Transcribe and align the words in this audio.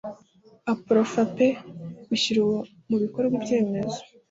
aprofaper 0.71 1.51
bushyira 2.07 2.41
mu 2.89 2.97
bikorwa 3.03 3.33
ibyemezo 3.39 3.99